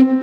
Welcome 0.00 0.22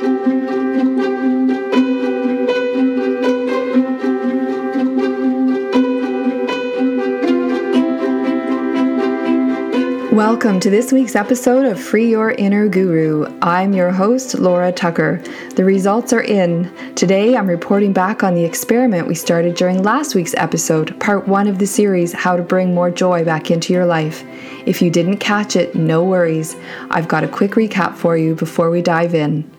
to 10.61 10.71
this 10.71 10.91
week's 10.91 11.15
episode 11.15 11.65
of 11.65 11.79
Free 11.79 12.09
Your 12.09 12.31
Inner 12.31 12.67
Guru. 12.67 13.27
I'm 13.43 13.73
your 13.73 13.91
host, 13.91 14.39
Laura 14.39 14.71
Tucker. 14.71 15.21
The 15.55 15.63
results 15.63 16.11
are 16.11 16.23
in. 16.23 16.73
Today, 16.95 17.37
I'm 17.37 17.47
reporting 17.47 17.93
back 17.93 18.23
on 18.23 18.33
the 18.33 18.45
experiment 18.45 19.07
we 19.07 19.13
started 19.13 19.53
during 19.53 19.83
last 19.83 20.15
week's 20.15 20.33
episode, 20.33 20.99
part 20.99 21.27
one 21.27 21.45
of 21.45 21.59
the 21.59 21.67
series, 21.67 22.13
How 22.13 22.35
to 22.35 22.41
Bring 22.41 22.73
More 22.73 22.89
Joy 22.89 23.23
Back 23.23 23.51
into 23.51 23.73
Your 23.73 23.85
Life. 23.85 24.23
If 24.65 24.81
you 24.81 24.89
didn't 24.89 25.17
catch 25.17 25.55
it, 25.55 25.75
no 25.75 26.03
worries. 26.03 26.55
I've 26.89 27.07
got 27.07 27.23
a 27.23 27.27
quick 27.27 27.51
recap 27.51 27.95
for 27.95 28.17
you 28.17 28.33
before 28.33 28.71
we 28.71 28.81
dive 28.81 29.13
in. 29.13 29.55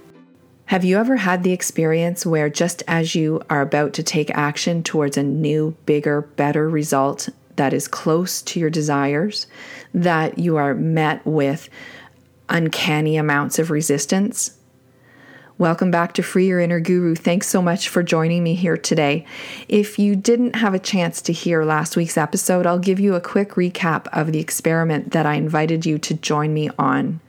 Have 0.68 0.84
you 0.84 0.98
ever 0.98 1.16
had 1.16 1.44
the 1.44 1.52
experience 1.52 2.26
where 2.26 2.50
just 2.50 2.82
as 2.86 3.14
you 3.14 3.40
are 3.48 3.62
about 3.62 3.94
to 3.94 4.02
take 4.02 4.30
action 4.32 4.82
towards 4.82 5.16
a 5.16 5.22
new, 5.22 5.74
bigger, 5.86 6.20
better 6.20 6.68
result, 6.68 7.30
that 7.56 7.72
is 7.72 7.88
close 7.88 8.42
to 8.42 8.60
your 8.60 8.68
desires, 8.68 9.46
that 9.94 10.38
you 10.38 10.58
are 10.58 10.74
met 10.74 11.24
with 11.24 11.70
uncanny 12.50 13.16
amounts 13.16 13.58
of 13.58 13.70
resistance. 13.70 14.58
Welcome 15.56 15.90
back 15.90 16.12
to 16.12 16.22
Free 16.22 16.48
Your 16.48 16.60
Inner 16.60 16.80
Guru. 16.80 17.14
Thanks 17.14 17.48
so 17.48 17.62
much 17.62 17.88
for 17.88 18.02
joining 18.02 18.44
me 18.44 18.54
here 18.54 18.76
today. 18.76 19.24
If 19.68 19.98
you 19.98 20.16
didn't 20.16 20.56
have 20.56 20.74
a 20.74 20.78
chance 20.78 21.22
to 21.22 21.32
hear 21.32 21.64
last 21.64 21.96
week's 21.96 22.18
episode, 22.18 22.66
I'll 22.66 22.78
give 22.78 23.00
you 23.00 23.14
a 23.14 23.22
quick 23.22 23.52
recap 23.52 24.06
of 24.12 24.32
the 24.32 24.38
experiment 24.38 25.12
that 25.12 25.24
I 25.24 25.36
invited 25.36 25.86
you 25.86 25.98
to 26.00 26.12
join 26.12 26.52
me 26.52 26.68
on. 26.78 27.20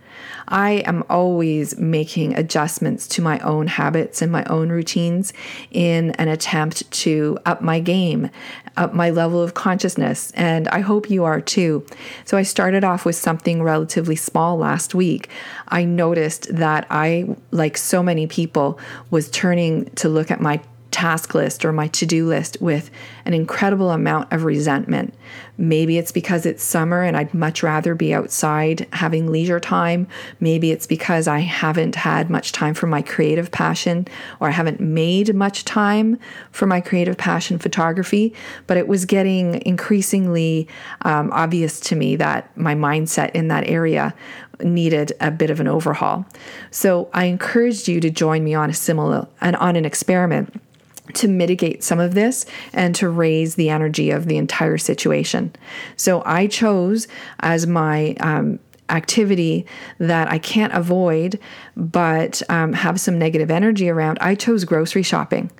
I 0.49 0.83
am 0.85 1.03
always 1.09 1.77
making 1.77 2.35
adjustments 2.35 3.07
to 3.09 3.21
my 3.21 3.39
own 3.39 3.67
habits 3.67 4.21
and 4.21 4.31
my 4.31 4.43
own 4.45 4.69
routines 4.69 5.31
in 5.71 6.11
an 6.11 6.27
attempt 6.27 6.89
to 6.91 7.37
up 7.45 7.61
my 7.61 7.79
game, 7.79 8.29
up 8.75 8.93
my 8.93 9.11
level 9.11 9.41
of 9.41 9.53
consciousness, 9.53 10.31
and 10.31 10.67
I 10.69 10.79
hope 10.79 11.09
you 11.09 11.23
are 11.23 11.39
too. 11.39 11.85
So 12.25 12.35
I 12.37 12.43
started 12.43 12.83
off 12.83 13.05
with 13.05 13.15
something 13.15 13.61
relatively 13.61 14.15
small 14.15 14.57
last 14.57 14.95
week. 14.95 15.29
I 15.67 15.85
noticed 15.85 16.53
that 16.55 16.87
I, 16.89 17.35
like 17.51 17.77
so 17.77 18.01
many 18.01 18.25
people, 18.25 18.79
was 19.11 19.29
turning 19.29 19.85
to 19.91 20.09
look 20.09 20.31
at 20.31 20.41
my 20.41 20.59
task 20.91 21.35
list 21.35 21.63
or 21.65 21.71
my 21.71 21.87
to 21.87 22.05
do 22.05 22.27
list 22.27 22.57
with 22.59 22.89
an 23.25 23.33
incredible 23.33 23.91
amount 23.91 24.31
of 24.33 24.43
resentment. 24.43 25.13
Maybe 25.57 25.97
it's 25.97 26.11
because 26.11 26.45
it's 26.45 26.63
summer 26.63 27.03
and 27.03 27.15
I'd 27.15 27.33
much 27.33 27.61
rather 27.61 27.93
be 27.93 28.13
outside 28.13 28.87
having 28.93 29.31
leisure 29.31 29.59
time. 29.59 30.07
Maybe 30.39 30.71
it's 30.71 30.87
because 30.87 31.27
I 31.27 31.39
haven't 31.39 31.95
had 31.95 32.29
much 32.29 32.51
time 32.51 32.73
for 32.73 32.87
my 32.87 33.01
creative 33.01 33.51
passion 33.51 34.07
or 34.39 34.47
I 34.47 34.51
haven't 34.51 34.79
made 34.79 35.35
much 35.35 35.65
time 35.65 36.17
for 36.51 36.65
my 36.65 36.81
creative 36.81 37.17
passion, 37.17 37.59
photography. 37.59 38.33
But 38.67 38.77
it 38.77 38.87
was 38.87 39.05
getting 39.05 39.61
increasingly 39.65 40.67
um, 41.01 41.29
obvious 41.31 41.79
to 41.81 41.95
me 41.95 42.15
that 42.15 42.55
my 42.57 42.73
mindset 42.73 43.31
in 43.31 43.49
that 43.49 43.67
area 43.67 44.15
needed 44.61 45.13
a 45.21 45.31
bit 45.31 45.49
of 45.49 45.59
an 45.59 45.67
overhaul. 45.67 46.25
So 46.71 47.09
I 47.13 47.25
encouraged 47.25 47.87
you 47.87 47.99
to 48.01 48.09
join 48.09 48.43
me 48.43 48.53
on 48.53 48.69
a 48.69 48.73
similar 48.73 49.27
and 49.41 49.55
on 49.57 49.75
an 49.75 49.85
experiment 49.85 50.61
to 51.13 51.27
mitigate 51.27 51.83
some 51.83 51.99
of 51.99 52.13
this 52.13 52.45
and 52.73 52.95
to 52.95 53.09
raise 53.09 53.55
the 53.55 53.69
energy 53.69 54.11
of 54.11 54.27
the 54.27 54.37
entire 54.37 54.77
situation. 54.77 55.53
So 55.95 56.21
I 56.25 56.47
chose 56.47 57.07
as 57.39 57.67
my 57.67 58.15
um, 58.19 58.59
activity 58.89 59.65
that 59.99 60.29
I 60.29 60.39
can't 60.39 60.73
avoid 60.73 61.39
but 61.75 62.41
um, 62.49 62.73
have 62.73 62.99
some 62.99 63.17
negative 63.17 63.51
energy 63.51 63.89
around, 63.89 64.17
I 64.19 64.35
chose 64.35 64.63
grocery 64.65 65.03
shopping. 65.03 65.51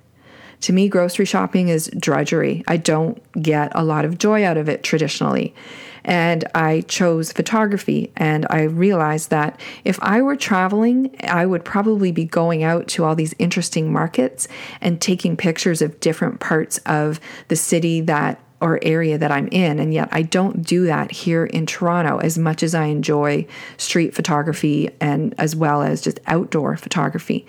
To 0.62 0.74
me, 0.74 0.90
grocery 0.90 1.26
shopping 1.26 1.70
is 1.70 1.90
drudgery. 1.98 2.64
I 2.68 2.78
don't 2.78 3.22
get 3.42 3.72
a 3.76 3.84
lot 3.84 4.06
of 4.06 4.18
joy 4.18 4.44
out 4.44 4.58
of 4.58 4.68
it 4.68 4.84
traditionally. 4.84 5.56
And 6.04 6.46
I 6.56 6.82
chose 6.82 7.32
photography, 7.32 8.12
and 8.16 8.48
I 8.50 8.64
realized 8.64 9.30
that 9.30 9.60
if 9.84 10.00
I 10.02 10.22
were 10.22 10.36
traveling, 10.36 11.14
I 11.26 11.46
would 11.46 11.66
probably 11.66 12.12
be 12.12 12.26
going 12.26 12.64
out 12.64 12.88
to 12.90 13.04
all 13.04 13.16
these 13.16 13.36
interesting 13.38 13.92
markets 13.92 14.48
and 14.82 15.02
taking 15.02 15.36
pictures 15.36 15.82
of 15.82 16.00
different 16.00 16.40
parts 16.40 16.78
of 16.86 17.20
the 17.50 17.56
city 17.56 18.02
that 18.02 18.40
or 18.62 18.80
area 18.82 19.18
that 19.18 19.32
I'm 19.32 19.48
in. 19.48 19.80
And 19.80 19.94
yet 19.94 20.10
I 20.12 20.22
don't 20.22 20.64
do 20.64 20.86
that 20.86 21.12
here 21.12 21.46
in 21.46 21.66
Toronto 21.66 22.18
as 22.18 22.38
much 22.38 22.62
as 22.64 22.76
I 22.76 22.86
enjoy 22.86 23.48
street 23.78 24.14
photography 24.14 24.90
and 25.00 25.34
as 25.38 25.56
well 25.56 25.82
as 25.82 26.02
just 26.02 26.20
outdoor 26.28 26.76
photography. 26.76 27.46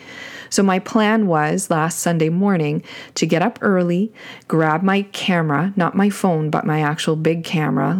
So 0.50 0.62
my 0.64 0.80
plan 0.80 1.28
was 1.28 1.70
last 1.70 2.00
Sunday 2.00 2.28
morning 2.28 2.82
to 3.14 3.26
get 3.26 3.40
up 3.40 3.58
early, 3.62 4.12
grab 4.48 4.82
my 4.82 5.02
camera, 5.02 5.72
not 5.76 5.96
my 5.96 6.10
phone, 6.10 6.50
but 6.50 6.66
my 6.66 6.80
actual 6.80 7.14
big 7.16 7.44
camera, 7.44 7.96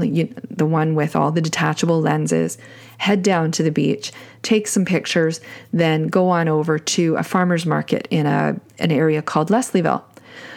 the 0.51 0.67
one 0.67 0.95
with 0.97 1.15
all 1.15 1.31
the 1.31 1.41
detachable 1.41 2.01
lenses, 2.01 2.59
head 2.99 3.23
down 3.23 3.53
to 3.53 3.63
the 3.63 3.71
beach, 3.71 4.13
take 4.43 4.67
some 4.67 4.85
pictures, 4.85 5.41
then 5.73 6.09
go 6.09 6.29
on 6.29 6.49
over 6.49 6.79
to 6.79 7.15
a 7.17 7.23
farmer's 7.23 7.65
market 7.65 8.07
in 8.11 8.27
a, 8.27 8.61
an 8.79 8.91
area 8.91 9.23
called 9.23 9.49
Leslieville. 9.49 10.03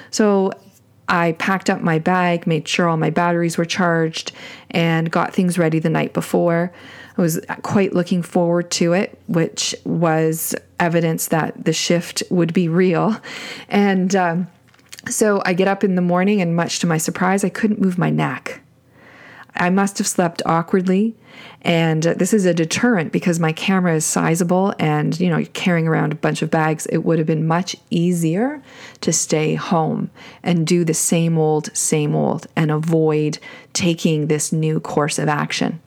So 0.09 0.51
I 1.09 1.33
packed 1.33 1.69
up 1.69 1.81
my 1.81 1.99
bag, 1.99 2.47
made 2.47 2.67
sure 2.67 2.87
all 2.87 2.97
my 2.97 3.09
batteries 3.09 3.57
were 3.57 3.65
charged, 3.65 4.31
and 4.71 5.11
got 5.11 5.33
things 5.33 5.57
ready 5.57 5.79
the 5.79 5.89
night 5.89 6.13
before. 6.13 6.71
I 7.17 7.21
was 7.21 7.39
quite 7.61 7.93
looking 7.93 8.23
forward 8.23 8.71
to 8.71 8.93
it, 8.93 9.19
which 9.27 9.75
was 9.85 10.55
evidence 10.79 11.27
that 11.27 11.65
the 11.65 11.73
shift 11.73 12.23
would 12.29 12.53
be 12.53 12.67
real. 12.67 13.17
And 13.69 14.15
um, 14.15 14.47
so 15.07 15.43
I 15.45 15.53
get 15.53 15.67
up 15.67 15.83
in 15.83 15.95
the 15.95 16.01
morning, 16.01 16.41
and 16.41 16.55
much 16.55 16.79
to 16.79 16.87
my 16.87 16.97
surprise, 16.97 17.43
I 17.43 17.49
couldn't 17.49 17.79
move 17.79 17.97
my 17.97 18.09
neck. 18.09 18.62
I 19.55 19.69
must 19.69 19.97
have 19.97 20.07
slept 20.07 20.41
awkwardly. 20.45 21.15
And 21.61 22.03
this 22.03 22.33
is 22.33 22.45
a 22.45 22.53
deterrent 22.53 23.11
because 23.11 23.39
my 23.39 23.53
camera 23.53 23.95
is 23.95 24.05
sizable 24.05 24.73
and, 24.79 25.19
you 25.19 25.29
know, 25.29 25.43
carrying 25.53 25.87
around 25.87 26.11
a 26.11 26.15
bunch 26.15 26.41
of 26.41 26.51
bags, 26.51 26.85
it 26.87 26.99
would 26.99 27.17
have 27.17 27.27
been 27.27 27.47
much 27.47 27.75
easier 27.89 28.61
to 29.01 29.13
stay 29.13 29.55
home 29.55 30.11
and 30.43 30.67
do 30.67 30.83
the 30.83 30.93
same 30.93 31.37
old, 31.37 31.75
same 31.75 32.15
old 32.15 32.47
and 32.55 32.69
avoid 32.69 33.39
taking 33.71 34.27
this 34.27 34.51
new 34.51 34.79
course 34.79 35.17
of 35.17 35.27
action 35.27 35.79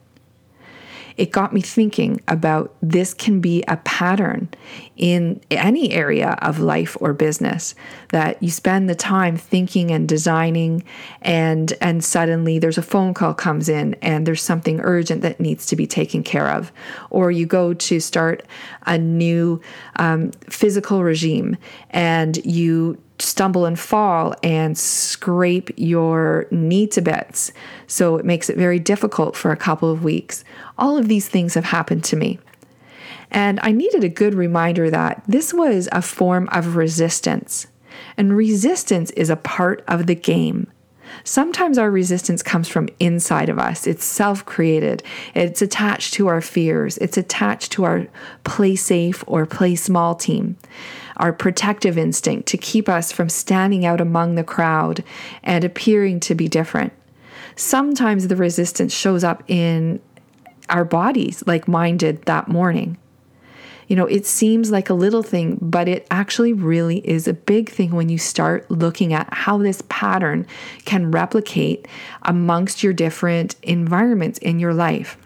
it 1.17 1.33
got 1.33 1.53
me 1.53 1.61
thinking 1.61 2.21
about 2.29 2.75
this 2.83 3.15
can 3.15 3.41
be 3.41 3.65
a 3.69 3.77
pattern 3.79 4.49
in 4.97 5.41
any 5.51 5.91
area 5.93 6.37
of 6.43 6.61
life 6.61 6.97
or 7.01 7.13
business 7.13 7.75
that 8.11 8.43
you 8.43 8.51
spend 8.51 8.89
the 8.89 8.95
time 8.95 9.37
thinking 9.37 9.91
and 9.91 10.09
designing 10.09 10.83
and 11.23 11.73
and 11.81 12.05
suddenly 12.05 12.59
there's 12.59 12.79
a 12.79 12.83
phone 12.83 13.15
call 13.15 13.35
comes 13.35 13.69
in 13.69 13.95
and 14.03 14.27
there's 14.27 14.43
something 14.43 14.81
urgent 14.81 15.23
that 15.23 15.41
needs 15.41 15.67
to 15.67 15.77
be 15.77 15.87
taken 15.87 16.23
care 16.23 16.49
of. 16.49 16.71
Or 17.11 17.31
you 17.31 17.47
go 17.47 17.75
to 17.75 18.01
start 18.01 18.45
a 18.87 18.99
new 18.99 19.61
um, 19.97 20.33
physical 20.49 21.03
regime 21.03 21.57
and 21.91 22.37
you 22.45 22.99
stumble 23.19 23.65
and 23.65 23.79
fall 23.79 24.35
and 24.43 24.77
scrape 24.77 25.71
your 25.77 26.47
knee 26.51 26.87
to 26.89 27.01
bits. 27.01 27.53
So 27.87 28.17
it 28.17 28.25
makes 28.25 28.51
it 28.51 28.57
very 28.57 28.79
difficult 28.79 29.37
for 29.37 29.51
a 29.51 29.57
couple 29.57 29.91
of 29.91 30.05
weeks. 30.05 30.45
All 30.79 30.99
of 30.99 31.09
these 31.09 31.29
things 31.29 31.55
have 31.55 31.65
happened 31.65 32.05
to 32.05 32.17
me. 32.17 32.39
And 33.31 33.59
I 33.63 33.73
needed 33.73 34.05
a 34.05 34.09
good 34.09 34.35
reminder 34.35 34.91
that 34.91 35.23
this 35.27 35.53
was 35.53 35.89
a 35.93 36.03
form 36.03 36.49
of 36.53 36.77
resistance. 36.77 37.67
And 38.17 38.37
resistance 38.37 39.11
is 39.13 39.31
a 39.31 39.37
part 39.37 39.83
of 39.89 40.07
the 40.07 40.15
game. 40.15 40.71
Sometimes 41.25 41.79
our 41.79 41.91
resistance 41.91 42.43
comes 42.43 42.69
from 42.69 42.89
inside 43.01 43.49
of 43.49 43.59
us. 43.59 43.87
It's 43.87 44.05
self 44.05 44.45
created. 44.45 45.03
It's 45.35 45.63
attached 45.63 46.15
to 46.15 46.29
our 46.29 46.41
fears. 46.41 46.99
It's 46.99 47.17
attached 47.17 47.73
to 47.73 47.85
our 47.85 48.07
play 48.45 48.77
safe 48.77 49.25
or 49.27 49.47
play 49.47 49.75
small 49.75 50.15
team 50.15 50.57
our 51.17 51.33
protective 51.33 51.97
instinct 51.97 52.47
to 52.49 52.59
keep 52.59 52.89
us 52.89 53.11
from 53.11 53.29
standing 53.29 53.87
out 53.87 54.01
among 54.01 54.35
the 54.35 54.45
crowd 54.45 55.03
and 55.43 55.65
appearing 55.65 56.21
to 56.21 56.35
be 56.35 56.49
different. 56.49 56.93
Sometimes 57.57 58.29
the 58.29 58.37
resistance 58.37 58.93
shows 58.93 59.25
up 59.25 59.43
in 59.49 60.01
our 60.69 60.85
bodies, 60.85 61.43
like 61.47 61.67
mine 61.67 61.97
did 61.97 62.23
that 62.27 62.49
morning. 62.49 62.99
You 63.87 63.97
know, 63.97 64.07
it 64.07 64.27
seems 64.27 64.71
like 64.71 64.91
a 64.91 64.95
little 64.95 65.23
thing, 65.23 65.59
but 65.63 65.87
it 65.89 66.07
actually 66.11 66.53
really 66.53 66.99
is 67.09 67.29
a 67.29 67.33
big 67.33 67.71
thing 67.71 67.93
when 67.93 68.09
you 68.09 68.19
start 68.19 68.69
looking 68.71 69.13
at 69.13 69.33
how 69.33 69.59
this 69.59 69.83
pattern 69.89 70.47
can 70.85 71.11
replicate 71.11 71.87
amongst 72.23 72.83
your 72.83 72.93
different 72.93 73.55
environments 73.63 74.39
in 74.41 74.59
your 74.59 74.75
life. 74.75 75.17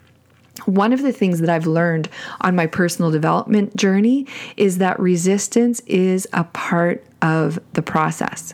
One 0.66 0.92
of 0.92 1.00
the 1.00 1.12
things 1.12 1.40
that 1.40 1.48
I've 1.48 1.66
learned 1.66 2.10
on 2.42 2.54
my 2.54 2.66
personal 2.66 3.10
development 3.10 3.76
journey 3.76 4.26
is 4.58 4.76
that 4.78 5.00
resistance 5.00 5.80
is 5.86 6.28
a 6.34 6.44
part 6.44 7.02
of 7.22 7.58
the 7.72 7.82
process. 7.82 8.52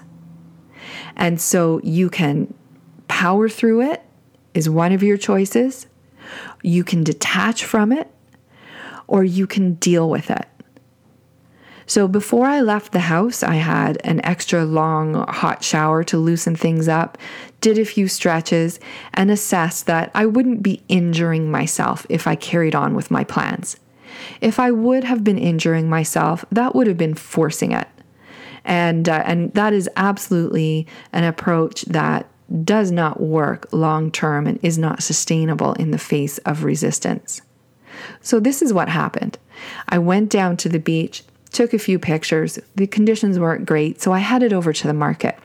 And 1.16 1.40
so 1.40 1.80
you 1.82 2.10
can 2.10 2.54
power 3.08 3.48
through 3.48 3.90
it, 3.90 4.02
is 4.54 4.70
one 4.70 4.92
of 4.92 5.02
your 5.02 5.16
choices. 5.16 5.86
You 6.62 6.84
can 6.84 7.02
detach 7.02 7.64
from 7.64 7.90
it, 7.90 8.08
or 9.08 9.24
you 9.24 9.46
can 9.46 9.74
deal 9.74 10.08
with 10.08 10.30
it. 10.30 10.46
So 11.88 12.08
before 12.08 12.46
I 12.46 12.60
left 12.60 12.92
the 12.92 13.00
house, 13.00 13.44
I 13.44 13.54
had 13.54 13.98
an 14.02 14.24
extra 14.24 14.64
long 14.64 15.14
hot 15.28 15.62
shower 15.62 16.02
to 16.04 16.18
loosen 16.18 16.56
things 16.56 16.88
up, 16.88 17.16
did 17.60 17.78
a 17.78 17.84
few 17.84 18.08
stretches, 18.08 18.80
and 19.14 19.30
assessed 19.30 19.86
that 19.86 20.10
I 20.12 20.26
wouldn't 20.26 20.64
be 20.64 20.82
injuring 20.88 21.48
myself 21.48 22.04
if 22.08 22.26
I 22.26 22.34
carried 22.34 22.74
on 22.74 22.96
with 22.96 23.12
my 23.12 23.22
plans. 23.22 23.76
If 24.40 24.58
I 24.58 24.72
would 24.72 25.04
have 25.04 25.22
been 25.22 25.38
injuring 25.38 25.88
myself, 25.88 26.44
that 26.50 26.74
would 26.74 26.88
have 26.88 26.98
been 26.98 27.14
forcing 27.14 27.70
it. 27.70 27.86
And, 28.64 29.08
uh, 29.08 29.22
and 29.24 29.54
that 29.54 29.72
is 29.72 29.88
absolutely 29.94 30.88
an 31.12 31.22
approach 31.22 31.82
that 31.82 32.28
does 32.64 32.90
not 32.90 33.20
work 33.20 33.68
long 33.70 34.10
term 34.10 34.48
and 34.48 34.58
is 34.62 34.76
not 34.76 35.04
sustainable 35.04 35.74
in 35.74 35.92
the 35.92 35.98
face 35.98 36.38
of 36.38 36.64
resistance. 36.64 37.42
So, 38.20 38.40
this 38.40 38.62
is 38.62 38.72
what 38.72 38.88
happened. 38.88 39.38
I 39.88 39.98
went 39.98 40.30
down 40.30 40.56
to 40.58 40.68
the 40.68 40.78
beach, 40.78 41.22
took 41.52 41.72
a 41.72 41.78
few 41.78 41.98
pictures. 41.98 42.58
The 42.74 42.86
conditions 42.86 43.38
weren't 43.38 43.66
great, 43.66 44.00
so 44.00 44.12
I 44.12 44.18
headed 44.18 44.52
over 44.52 44.72
to 44.72 44.86
the 44.86 44.94
market. 44.94 45.38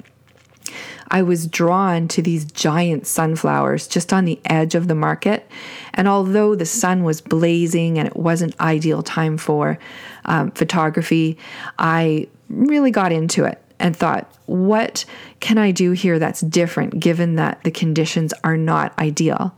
I 1.12 1.22
was 1.24 1.46
drawn 1.46 2.08
to 2.10 2.22
these 2.22 2.46
giant 2.46 3.06
sunflowers 3.06 3.88
just 3.88 4.14
on 4.14 4.24
the 4.24 4.40
edge 4.46 4.76
of 4.76 4.88
the 4.88 4.96
market. 4.96 5.46
And 5.94 6.08
although 6.08 6.56
the 6.56 6.66
sun 6.66 7.04
was 7.04 7.20
blazing 7.20 8.00
and 8.00 8.08
it 8.08 8.16
wasn't 8.16 8.60
ideal 8.62 9.04
time 9.04 9.38
for 9.38 9.78
um, 10.24 10.52
photography, 10.52 11.38
I 11.78 12.30
really 12.50 12.92
got 12.92 13.12
into 13.12 13.44
it 13.44 13.62
and 13.78 13.96
thought, 13.96 14.34
what 14.46 15.04
can 15.42 15.58
I 15.58 15.72
do 15.72 15.92
here 15.92 16.18
that's 16.18 16.42
different 16.42 17.00
given 17.00 17.36
that 17.36 17.62
the 17.64 17.72
conditions 17.72 18.34
are 18.46 18.58
not 18.58 18.98
ideal? 18.98 19.54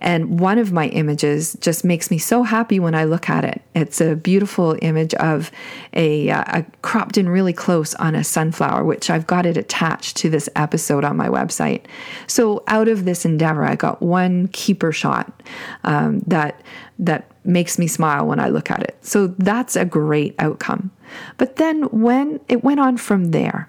And 0.00 0.38
one 0.38 0.58
of 0.58 0.72
my 0.72 0.86
images 0.88 1.56
just 1.60 1.84
makes 1.84 2.10
me 2.10 2.18
so 2.18 2.42
happy 2.44 2.78
when 2.78 2.94
I 2.94 3.04
look 3.04 3.28
at 3.28 3.44
it. 3.44 3.62
It's 3.74 4.00
a 4.00 4.14
beautiful 4.14 4.76
image 4.80 5.14
of 5.14 5.50
a, 5.92 6.30
uh, 6.30 6.44
a, 6.60 6.66
cropped 6.82 7.18
in 7.18 7.28
really 7.28 7.52
close 7.52 7.94
on 7.96 8.14
a 8.14 8.22
sunflower, 8.22 8.84
which 8.84 9.10
I've 9.10 9.26
got 9.26 9.44
it 9.44 9.56
attached 9.56 10.16
to 10.18 10.30
this 10.30 10.48
episode 10.54 11.04
on 11.04 11.16
my 11.16 11.28
website. 11.28 11.82
So 12.26 12.62
out 12.68 12.88
of 12.88 13.04
this 13.04 13.24
endeavor, 13.24 13.64
I 13.64 13.74
got 13.74 14.00
one 14.00 14.48
keeper 14.48 14.92
shot 14.92 15.42
um, 15.84 16.20
that 16.20 16.62
that 17.00 17.30
makes 17.44 17.78
me 17.78 17.86
smile 17.86 18.26
when 18.26 18.40
I 18.40 18.48
look 18.48 18.70
at 18.70 18.82
it. 18.82 18.98
So 19.02 19.28
that's 19.38 19.76
a 19.76 19.84
great 19.84 20.34
outcome. 20.38 20.90
But 21.36 21.56
then 21.56 21.84
when 21.84 22.40
it 22.48 22.64
went 22.64 22.80
on 22.80 22.96
from 22.96 23.30
there, 23.30 23.68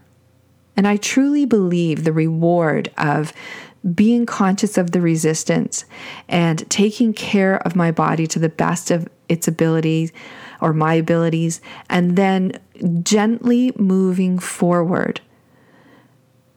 and 0.76 0.88
I 0.88 0.98
truly 0.98 1.46
believe 1.46 2.04
the 2.04 2.14
reward 2.14 2.90
of 2.98 3.34
being 3.94 4.26
conscious 4.26 4.78
of 4.78 4.92
the 4.92 5.02
resistance 5.02 5.86
and 6.28 6.70
taking 6.70 7.14
care 7.14 7.58
of 7.66 7.76
my 7.76 7.92
body 7.92 8.28
to 8.28 8.40
the 8.40 8.50
best 8.50 8.92
of 8.92 9.08
its 9.30 9.48
abilities 9.48 10.12
or 10.62 10.74
my 10.74 10.96
abilities, 10.96 11.62
and 11.90 12.16
then 12.16 12.60
gently 13.04 13.72
moving 13.78 14.40
forward 14.40 15.22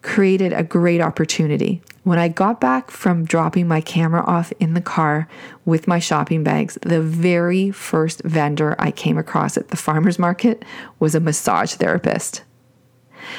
created 0.03 0.53
a 0.53 0.65
great 0.65 1.01
opportunity. 1.01 1.81
When 2.03 2.19
I 2.19 2.27
got 2.27 2.61
back 2.61 2.91
from 2.91 3.25
dropping 3.25 3.69
my 3.69 3.81
camera 3.81 4.25
off 4.25 4.53
in 4.59 4.75
the 4.75 4.81
car 4.81 5.29
with 5.65 5.87
my 5.87 6.01
shopping 6.01 6.43
bags, 6.43 6.77
the 6.83 7.01
very 7.01 7.71
first 7.71 8.21
vendor 8.25 8.75
I 8.81 8.91
came 8.91 9.17
across 9.17 9.57
at 9.57 9.69
the 9.69 9.77
farmer's 9.77 10.19
market 10.19 10.65
was 10.99 11.15
a 11.15 11.21
massage 11.21 11.75
therapist. 11.75 12.43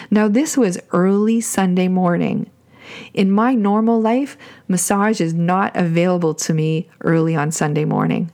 Now, 0.09 0.29
this 0.29 0.57
was 0.57 0.79
early 0.94 1.41
Sunday 1.41 1.89
morning, 1.89 2.50
in 3.13 3.31
my 3.31 3.53
normal 3.53 4.01
life, 4.01 4.37
massage 4.67 5.21
is 5.21 5.33
not 5.33 5.75
available 5.75 6.33
to 6.35 6.53
me 6.53 6.89
early 7.01 7.35
on 7.35 7.51
Sunday 7.51 7.85
morning. 7.85 8.31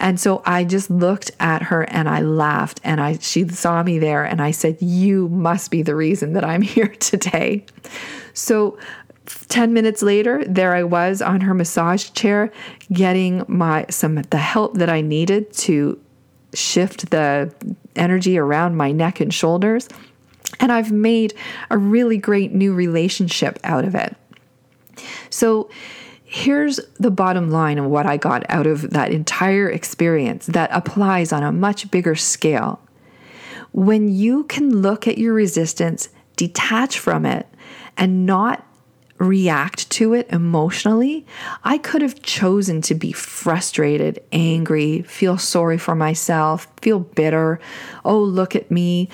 And 0.00 0.20
so 0.20 0.42
I 0.46 0.64
just 0.64 0.90
looked 0.90 1.30
at 1.40 1.62
her 1.62 1.82
and 1.90 2.08
I 2.08 2.20
laughed 2.20 2.80
and 2.84 3.00
I 3.00 3.18
she 3.18 3.48
saw 3.48 3.82
me 3.82 3.98
there 3.98 4.24
and 4.24 4.40
I 4.40 4.52
said, 4.52 4.80
"You 4.80 5.28
must 5.28 5.70
be 5.70 5.82
the 5.82 5.96
reason 5.96 6.34
that 6.34 6.44
I'm 6.44 6.62
here 6.76 6.88
today." 6.88 7.64
So 8.32 8.78
10 9.48 9.72
minutes 9.72 10.02
later, 10.02 10.44
there 10.46 10.74
I 10.74 10.84
was 10.84 11.20
on 11.20 11.40
her 11.42 11.52
massage 11.52 12.10
chair 12.10 12.50
getting 12.92 13.44
my 13.48 13.86
some 13.90 14.16
the 14.16 14.38
help 14.38 14.74
that 14.78 14.88
I 14.88 15.00
needed 15.00 15.52
to 15.54 15.98
shift 16.54 17.10
the 17.10 17.52
energy 17.96 18.38
around 18.38 18.76
my 18.76 18.92
neck 18.92 19.20
and 19.20 19.34
shoulders. 19.34 19.88
And 20.60 20.72
I've 20.72 20.92
made 20.92 21.34
a 21.70 21.78
really 21.78 22.16
great 22.16 22.52
new 22.52 22.74
relationship 22.74 23.58
out 23.64 23.84
of 23.84 23.94
it. 23.94 24.16
So, 25.30 25.70
here's 26.24 26.78
the 26.98 27.10
bottom 27.10 27.50
line 27.50 27.78
of 27.78 27.86
what 27.86 28.04
I 28.04 28.18
got 28.18 28.44
out 28.50 28.66
of 28.66 28.90
that 28.90 29.10
entire 29.12 29.70
experience 29.70 30.46
that 30.46 30.68
applies 30.72 31.32
on 31.32 31.42
a 31.42 31.52
much 31.52 31.90
bigger 31.90 32.14
scale. 32.14 32.80
When 33.72 34.08
you 34.08 34.44
can 34.44 34.82
look 34.82 35.06
at 35.08 35.16
your 35.16 35.32
resistance, 35.32 36.08
detach 36.36 36.98
from 36.98 37.24
it, 37.24 37.46
and 37.96 38.26
not 38.26 38.64
react 39.18 39.90
to 39.90 40.14
it 40.14 40.28
emotionally, 40.30 41.26
I 41.64 41.78
could 41.78 42.02
have 42.02 42.22
chosen 42.22 42.80
to 42.82 42.94
be 42.94 43.12
frustrated, 43.12 44.22
angry, 44.30 45.02
feel 45.02 45.38
sorry 45.38 45.78
for 45.78 45.94
myself, 45.94 46.68
feel 46.80 47.00
bitter. 47.00 47.58
Oh, 48.04 48.20
look 48.20 48.54
at 48.54 48.70
me. 48.70 49.08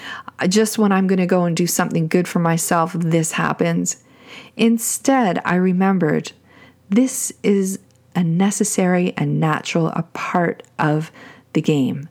Just 0.49 0.79
when 0.79 0.93
I'm 0.93 1.07
going 1.07 1.19
to 1.19 1.27
go 1.27 1.45
and 1.45 1.57
do 1.57 1.67
something 1.67 2.09
good 2.09 2.29
for 2.29 2.39
myself, 2.39 2.93
this 2.93 3.33
happens. 3.33 4.03
Instead, 4.57 5.41
I 5.45 5.57
remembered 5.57 6.33
this 6.91 7.33
is 7.43 7.79
a 8.15 8.23
necessary 8.23 9.15
and 9.17 9.41
natural 9.41 9.89
a 9.89 10.03
part 10.13 10.63
of 10.79 11.11
the 11.53 11.63
game. 11.63 12.09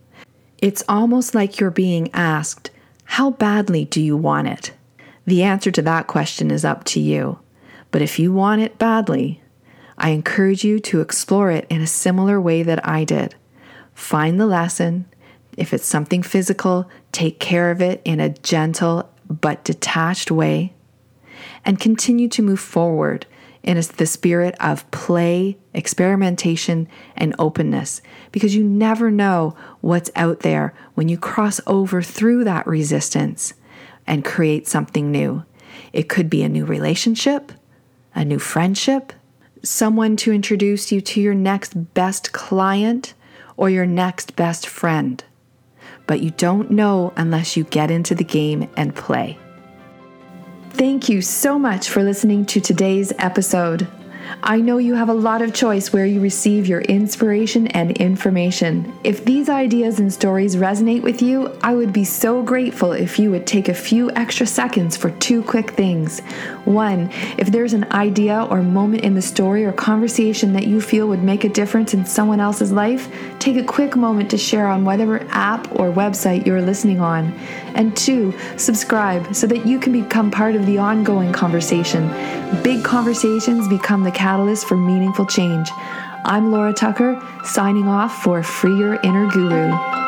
It's 0.58 0.84
almost 0.88 1.36
like 1.36 1.60
you're 1.60 1.72
being 1.72 2.10
asked, 2.14 2.72
How 3.06 3.32
badly 3.32 3.86
do 3.86 4.02
you 4.02 4.18
want 4.18 4.48
it? 4.48 4.74
The 5.26 5.44
answer 5.44 5.72
to 5.72 5.82
that 5.84 6.08
question 6.08 6.52
is 6.52 6.66
up 6.66 6.84
to 6.86 7.00
you. 7.00 7.40
But 7.92 8.02
if 8.02 8.18
you 8.18 8.34
want 8.34 8.62
it 8.62 8.78
badly, 8.78 9.42
I 9.98 10.10
encourage 10.10 10.64
you 10.64 10.80
to 10.80 11.02
explore 11.02 11.52
it 11.52 11.68
in 11.70 11.82
a 11.82 11.88
similar 11.88 12.42
way 12.42 12.64
that 12.64 12.86
I 12.88 13.04
did. 13.04 13.36
Find 13.94 14.40
the 14.40 14.48
lesson. 14.48 15.06
If 15.58 15.74
it's 15.74 15.86
something 15.86 16.24
physical, 16.24 16.90
take 17.12 17.40
care 17.40 17.72
of 17.72 17.82
it 17.82 18.02
in 18.06 18.20
a 18.20 18.30
gentle 18.30 19.10
but 19.30 19.64
detached 19.64 20.32
way. 20.32 20.74
And 21.66 21.80
continue 21.80 22.28
to 22.30 22.42
move 22.42 22.60
forward 22.60 23.26
in 23.64 23.78
the 23.78 24.06
spirit 24.06 24.56
of 24.60 24.90
play, 24.92 25.58
experimentation, 25.74 26.88
and 27.16 27.34
openness 27.40 28.02
because 28.32 28.56
you 28.56 28.64
never 28.64 29.10
know 29.10 29.56
what's 29.80 30.12
out 30.16 30.42
there 30.42 30.74
when 30.96 31.08
you 31.08 31.18
cross 31.18 31.62
over 31.66 32.02
through 32.02 32.44
that 32.44 32.68
resistance 32.68 33.54
and 34.06 34.26
create 34.26 34.68
something 34.68 35.12
new. 35.12 35.44
It 35.94 36.10
could 36.10 36.30
be 36.30 36.44
a 36.44 36.50
new 36.50 36.66
relationship, 36.66 37.54
a 38.14 38.26
new 38.26 38.40
friendship, 38.40 39.14
someone 39.64 40.18
to 40.18 40.34
introduce 40.34 40.92
you 40.92 41.00
to 41.00 41.22
your 41.22 41.34
next 41.34 41.94
best 41.94 42.34
client 42.34 43.14
or 43.56 43.70
your 43.70 43.86
next 43.86 44.36
best 44.36 44.68
friend. 44.68 45.24
But 46.14 46.22
you 46.22 46.30
don't 46.30 46.70
know 46.70 47.12
unless 47.18 47.58
you 47.58 47.64
get 47.64 47.90
into 47.90 48.14
the 48.14 48.24
game 48.24 48.70
and 48.78 48.94
play. 48.96 49.36
Thank 50.70 51.10
you 51.10 51.24
so 51.24 51.58
much 51.58 51.90
for 51.90 52.04
listening 52.04 52.46
to 52.46 52.62
today's 52.62 53.12
episode. 53.18 53.88
I 54.42 54.60
know 54.60 54.78
you 54.78 54.96
have 54.96 55.10
a 55.10 55.14
lot 55.14 55.42
of 55.42 55.54
choice 55.54 55.94
where 55.94 56.06
you 56.06 56.20
receive 56.20 56.68
your 56.68 56.82
inspiration 56.82 57.68
and 57.68 57.92
information. 57.92 58.94
If 59.04 59.26
these 59.26 59.50
ideas 59.50 60.00
and 60.00 60.12
stories 60.12 60.56
resonate 60.56 61.02
with 61.02 61.22
you, 61.22 61.58
I 61.62 61.76
would 61.76 61.94
be 61.94 62.04
so 62.04 62.42
grateful 62.42 62.92
if 62.92 63.20
you 63.20 63.32
would 63.32 63.48
take 63.48 63.70
a 63.70 63.74
few 63.74 64.12
extra 64.12 64.46
seconds 64.46 64.98
for 64.98 65.12
two 65.12 65.44
quick 65.44 65.72
things. 65.72 66.20
One, 66.66 67.10
if 67.38 67.52
there's 67.52 67.74
an 67.74 67.92
idea 67.92 68.44
or 68.50 68.62
moment 68.62 69.04
in 69.04 69.16
the 69.16 69.22
story 69.22 69.66
or 69.66 69.72
conversation 69.72 70.54
that 70.54 70.68
you 70.68 70.82
feel 70.82 71.08
would 71.08 71.24
make 71.24 71.44
a 71.44 71.50
difference 71.50 71.94
in 71.94 72.06
someone 72.06 72.40
else's 72.40 72.72
life, 72.72 73.10
take 73.40 73.58
a 73.58 73.64
quick 73.64 73.96
moment 73.96 74.30
to 74.32 74.38
share 74.38 74.68
on 74.68 74.86
whatever 74.86 75.26
app 75.30 75.72
or 75.80 75.92
website 75.92 76.46
you're 76.46 76.62
listening 76.62 77.00
on. 77.00 77.34
And 77.76 77.96
two, 77.98 78.34
subscribe 78.58 79.36
so 79.36 79.48
that 79.48 79.66
you 79.66 79.80
can 79.80 79.92
become 79.92 80.32
part 80.32 80.56
of 80.56 80.66
the 80.66 80.78
ongoing 80.78 81.34
conversation. 81.34 82.08
Big 82.64 82.84
conversations 82.84 83.68
become 83.68 84.04
the 84.04 84.12
catalyst 84.14 84.68
for 84.68 84.78
meaningful 84.78 85.26
change. 85.26 85.70
I'm 86.26 86.52
Laura 86.52 86.74
Tucker, 86.74 87.22
signing 87.44 87.88
off 87.88 88.24
for 88.24 88.44
Free 88.44 88.78
Your 88.78 89.00
Inner 89.04 89.28
Guru. 89.28 90.03